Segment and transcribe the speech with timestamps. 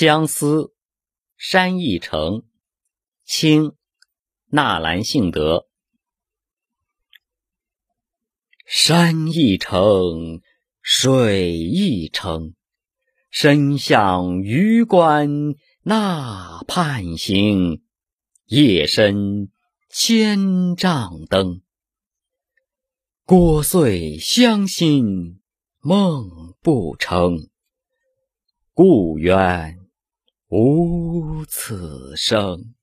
[0.00, 0.72] 相思，
[1.36, 2.44] 山一程，
[3.22, 3.74] 清，
[4.46, 5.68] 纳兰性德。
[8.64, 10.40] 山一程，
[10.80, 12.54] 水一程，
[13.28, 17.82] 身向榆关那畔行，
[18.46, 19.50] 夜深
[19.90, 21.60] 千帐灯。
[23.26, 25.42] 聒碎乡心
[25.80, 27.50] 梦不成，
[28.72, 29.78] 故园
[30.50, 32.74] 无此生。